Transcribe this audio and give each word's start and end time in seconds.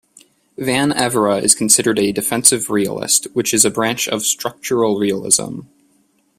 Van 0.57 0.89
Evera 0.91 1.35
is 1.39 1.53
considered 1.53 1.99
a 1.99 2.11
defensive 2.11 2.71
realist, 2.71 3.27
which 3.33 3.53
is 3.53 3.63
a 3.63 3.69
branch 3.69 4.07
of 4.07 4.23
structural 4.25 4.97
realism. 4.97 5.59